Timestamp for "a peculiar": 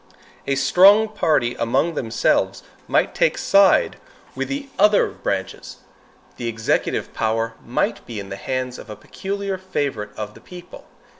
8.89-9.59